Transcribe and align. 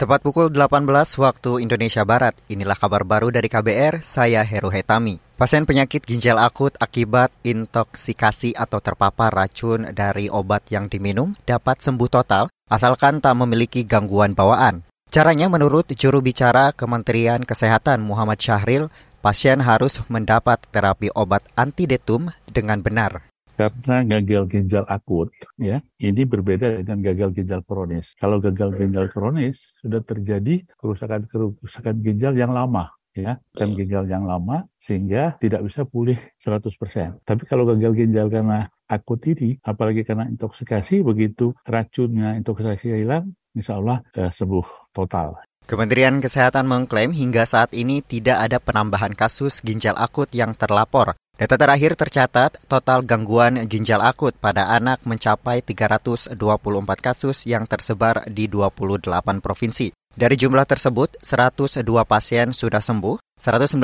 Tepat 0.00 0.24
pukul 0.24 0.48
18 0.48 0.88
waktu 1.20 1.60
Indonesia 1.60 2.00
Barat, 2.08 2.32
inilah 2.48 2.72
kabar 2.72 3.04
baru 3.04 3.28
dari 3.28 3.52
KBR, 3.52 4.00
saya 4.00 4.40
Heru 4.40 4.72
Hetami. 4.72 5.20
Pasien 5.36 5.68
penyakit 5.68 6.08
ginjal 6.08 6.40
akut 6.40 6.72
akibat 6.80 7.28
intoksikasi 7.44 8.56
atau 8.56 8.80
terpapar 8.80 9.28
racun 9.28 9.92
dari 9.92 10.32
obat 10.32 10.64
yang 10.72 10.88
diminum 10.88 11.36
dapat 11.44 11.84
sembuh 11.84 12.08
total 12.08 12.48
asalkan 12.72 13.20
tak 13.20 13.44
memiliki 13.44 13.84
gangguan 13.84 14.32
bawaan. 14.32 14.88
Caranya 15.12 15.52
menurut 15.52 15.92
juru 15.92 16.24
bicara 16.24 16.72
Kementerian 16.72 17.44
Kesehatan 17.44 18.00
Muhammad 18.00 18.40
Syahril, 18.40 18.88
pasien 19.20 19.60
harus 19.60 20.00
mendapat 20.08 20.64
terapi 20.72 21.12
obat 21.12 21.44
antidetum 21.60 22.32
dengan 22.48 22.80
benar 22.80 23.29
karena 23.60 23.96
gagal 24.08 24.48
ginjal 24.48 24.84
akut 24.88 25.28
ya 25.60 25.84
ini 26.00 26.24
berbeda 26.24 26.80
dengan 26.80 27.04
gagal 27.04 27.36
ginjal 27.36 27.60
kronis. 27.68 28.16
Kalau 28.16 28.40
gagal 28.40 28.72
ginjal 28.72 29.12
kronis 29.12 29.76
sudah 29.84 30.00
terjadi 30.00 30.64
kerusakan 30.80 31.28
kerusakan 31.28 32.00
ginjal 32.00 32.32
yang 32.32 32.56
lama 32.56 32.88
ya 33.12 33.36
dan 33.52 33.76
ginjal 33.76 34.08
yang 34.08 34.24
lama 34.24 34.64
sehingga 34.80 35.36
tidak 35.44 35.60
bisa 35.68 35.84
pulih 35.84 36.16
100%. 36.40 37.20
Tapi 37.28 37.42
kalau 37.44 37.68
gagal 37.68 37.92
ginjal 37.92 38.32
karena 38.32 38.64
akut 38.88 39.20
ini 39.28 39.60
apalagi 39.60 40.08
karena 40.08 40.24
intoksikasi 40.32 41.04
begitu 41.04 41.52
racunnya 41.68 42.40
intoksikasi 42.40 42.96
hilang 42.96 43.28
insya 43.52 43.76
Allah 43.76 44.00
eh, 44.16 44.32
sembuh 44.32 44.94
total. 44.96 45.49
Kementerian 45.70 46.18
Kesehatan 46.18 46.66
mengklaim 46.66 47.14
hingga 47.14 47.46
saat 47.46 47.70
ini 47.70 48.02
tidak 48.02 48.42
ada 48.42 48.58
penambahan 48.58 49.14
kasus 49.14 49.62
ginjal 49.62 49.94
akut 49.94 50.26
yang 50.34 50.50
terlapor. 50.58 51.14
Data 51.38 51.54
terakhir 51.54 51.94
tercatat, 51.94 52.58
total 52.66 53.06
gangguan 53.06 53.70
ginjal 53.70 54.02
akut 54.02 54.34
pada 54.34 54.66
anak 54.74 54.98
mencapai 55.06 55.62
324 55.62 56.34
kasus 56.98 57.46
yang 57.46 57.70
tersebar 57.70 58.26
di 58.26 58.50
28 58.50 59.38
provinsi. 59.38 59.94
Dari 60.10 60.34
jumlah 60.34 60.66
tersebut, 60.66 61.22
102 61.22 61.86
pasien 62.02 62.50
sudah 62.50 62.82
sembuh, 62.82 63.22
195 63.38 63.78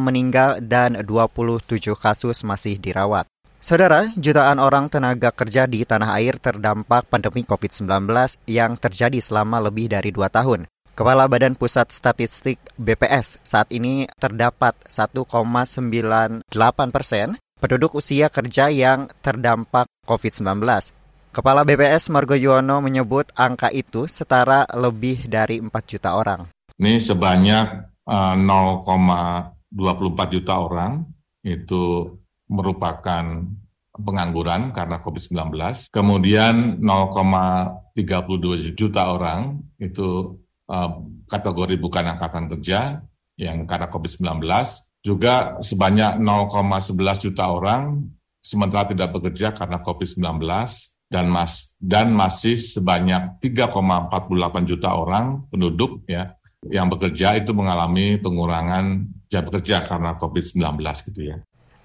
meninggal, 0.00 0.64
dan 0.64 1.04
27 1.04 2.00
kasus 2.00 2.48
masih 2.48 2.80
dirawat. 2.80 3.28
Saudara, 3.60 4.08
jutaan 4.16 4.56
orang 4.56 4.88
tenaga 4.88 5.36
kerja 5.36 5.68
di 5.68 5.84
tanah 5.84 6.16
air 6.16 6.40
terdampak 6.40 7.12
pandemi 7.12 7.44
COVID-19 7.44 8.08
yang 8.48 8.80
terjadi 8.80 9.20
selama 9.20 9.60
lebih 9.68 9.92
dari 9.92 10.08
dua 10.16 10.32
tahun. 10.32 10.64
Kepala 10.94 11.30
Badan 11.30 11.56
Pusat 11.56 11.94
Statistik 11.94 12.58
BPS 12.76 13.40
saat 13.46 13.70
ini 13.72 14.04
terdapat 14.18 14.76
1,98 14.86 16.44
persen 16.90 17.40
penduduk 17.60 17.94
usia 17.94 18.32
kerja 18.32 18.72
yang 18.72 19.12
terdampak 19.20 19.86
COVID-19. 20.08 20.64
Kepala 21.30 21.62
BPS 21.62 22.10
Margo 22.10 22.34
Yuwono 22.34 22.82
menyebut 22.82 23.30
angka 23.38 23.70
itu 23.70 24.10
setara 24.10 24.66
lebih 24.74 25.30
dari 25.30 25.62
4 25.62 25.70
juta 25.86 26.18
orang. 26.18 26.50
Ini 26.74 26.98
sebanyak 26.98 27.66
uh, 28.10 28.34
eh, 28.34 29.54
0,24 29.70 30.34
juta 30.34 30.54
orang 30.58 31.06
itu 31.46 32.18
merupakan 32.50 33.46
pengangguran 33.94 34.74
karena 34.74 34.98
COVID-19. 34.98 35.54
Kemudian 35.94 36.82
0,32 36.82 38.74
juta 38.74 39.14
orang 39.14 39.62
itu 39.78 40.40
kategori 41.26 41.74
bukan 41.82 42.04
angkatan 42.14 42.46
kerja 42.56 43.02
yang 43.40 43.64
karena 43.64 43.88
COVID-19, 43.88 44.44
juga 45.00 45.56
sebanyak 45.64 46.20
0,11 46.20 47.24
juta 47.24 47.48
orang 47.48 48.04
sementara 48.44 48.88
tidak 48.92 49.16
bekerja 49.16 49.56
karena 49.56 49.80
COVID-19 49.80 50.44
dan 51.10 51.26
mas 51.26 51.74
dan 51.80 52.12
masih 52.14 52.54
sebanyak 52.54 53.40
3,48 53.42 54.70
juta 54.70 54.94
orang 54.94 55.42
penduduk 55.48 56.04
ya 56.06 56.36
yang 56.68 56.92
bekerja 56.92 57.40
itu 57.40 57.56
mengalami 57.56 58.20
pengurangan 58.20 59.08
jam 59.32 59.42
bekerja 59.48 59.88
karena 59.88 60.14
COVID-19 60.20 60.76
gitu 61.08 61.20
ya. 61.24 61.40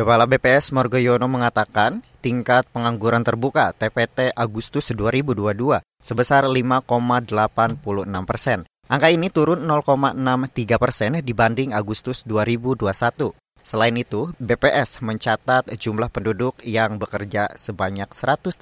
Kepala 0.00 0.24
BPS 0.24 0.72
Margoyono 0.72 1.28
mengatakan 1.28 2.00
tingkat 2.24 2.64
pengangguran 2.72 3.20
terbuka 3.20 3.76
TPT 3.76 4.32
Agustus 4.32 4.96
2022 4.96 5.84
sebesar 6.00 6.48
5,86 6.48 7.76
persen. 8.24 8.64
Angka 8.88 9.12
ini 9.12 9.28
turun 9.28 9.60
0,63 9.68 10.80
persen 10.80 11.20
dibanding 11.20 11.76
Agustus 11.76 12.24
2021. 12.24 13.36
Selain 13.60 13.92
itu, 13.92 14.32
BPS 14.40 15.04
mencatat 15.04 15.68
jumlah 15.76 16.08
penduduk 16.08 16.56
yang 16.64 16.96
bekerja 16.96 17.52
sebanyak 17.60 18.08
135 18.08 18.56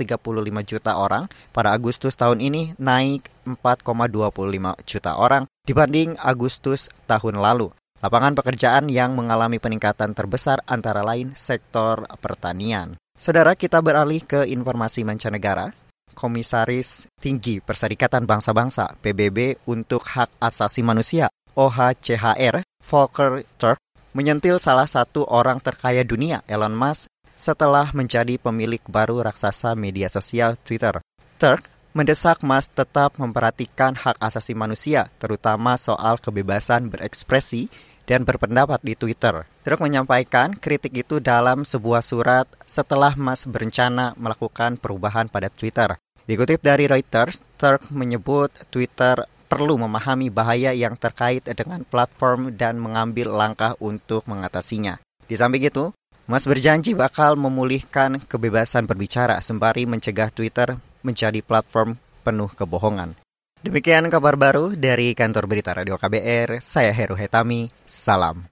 juta 0.67 0.99
orang 0.99 1.31
pada 1.55 1.71
Agustus 1.71 2.19
tahun 2.19 2.43
ini 2.43 2.75
naik 2.83 3.31
4,25 3.47 4.75
juta 4.83 5.15
orang 5.15 5.47
dibanding 5.63 6.19
Agustus 6.19 6.91
tahun 7.07 7.39
lalu. 7.39 7.71
Lapangan 7.99 8.39
pekerjaan 8.39 8.87
yang 8.87 9.19
mengalami 9.19 9.59
peningkatan 9.59 10.15
terbesar 10.15 10.63
antara 10.71 11.03
lain 11.03 11.35
sektor 11.35 12.07
pertanian. 12.23 12.95
Saudara, 13.19 13.59
kita 13.59 13.83
beralih 13.83 14.23
ke 14.23 14.47
informasi 14.47 15.03
mancanegara. 15.03 15.75
Komisaris 16.15 17.11
Tinggi 17.19 17.59
Perserikatan 17.59 18.27
Bangsa-Bangsa 18.27 18.99
PBB 19.03 19.67
untuk 19.71 20.03
Hak 20.03 20.31
Asasi 20.39 20.83
Manusia 20.83 21.31
OHCHR 21.55 22.63
Volker 22.87 23.47
Turk 23.59 23.79
menyentil 24.15 24.59
salah 24.59 24.87
satu 24.87 25.27
orang 25.31 25.63
terkaya 25.63 26.03
dunia 26.03 26.43
Elon 26.51 26.75
Musk 26.75 27.07
setelah 27.39 27.95
menjadi 27.95 28.35
pemilik 28.35 28.83
baru 28.91 29.23
raksasa 29.23 29.79
media 29.79 30.11
sosial 30.11 30.59
Twitter. 30.59 30.99
Turk 31.39 31.71
mendesak 31.97 32.45
Musk 32.45 32.77
tetap 32.77 33.17
memperhatikan 33.17 33.97
hak 33.97 34.21
asasi 34.21 34.53
manusia, 34.53 35.09
terutama 35.21 35.77
soal 35.81 36.21
kebebasan 36.21 36.93
berekspresi 36.93 37.69
dan 38.09 38.25
berpendapat 38.25 38.81
di 38.81 38.97
Twitter. 38.97 39.45
Truk 39.65 39.85
menyampaikan 39.85 40.57
kritik 40.57 41.05
itu 41.05 41.21
dalam 41.21 41.69
sebuah 41.69 42.01
surat 42.01 42.49
setelah 42.65 43.13
Musk 43.13 43.53
berencana 43.53 44.17
melakukan 44.17 44.81
perubahan 44.81 45.29
pada 45.29 45.53
Twitter. 45.53 46.01
Dikutip 46.25 46.61
dari 46.65 46.89
Reuters, 46.89 47.41
Turk 47.61 47.89
menyebut 47.93 48.53
Twitter 48.73 49.29
perlu 49.49 49.81
memahami 49.81 50.29
bahaya 50.29 50.77
yang 50.77 50.97
terkait 50.97 51.45
dengan 51.57 51.81
platform 51.85 52.53
dan 52.53 52.77
mengambil 52.77 53.33
langkah 53.33 53.73
untuk 53.81 54.29
mengatasinya. 54.29 55.01
Di 55.25 55.37
samping 55.41 55.65
itu, 55.65 55.89
Mas 56.29 56.45
berjanji 56.45 56.93
bakal 56.93 57.41
memulihkan 57.41 58.21
kebebasan 58.29 58.85
berbicara 58.85 59.41
sembari 59.41 59.89
mencegah 59.89 60.29
Twitter 60.29 60.77
menjadi 61.05 61.45
platform 61.45 62.01
penuh 62.25 62.51
kebohongan. 62.57 63.15
Demikian 63.61 64.09
kabar 64.09 64.41
baru 64.41 64.73
dari 64.73 65.13
kantor 65.13 65.45
berita 65.45 65.77
Radio 65.77 66.01
KBR, 66.01 66.65
saya 66.65 66.95
Heru 66.95 67.19
Hetami, 67.19 67.69
salam. 67.85 68.49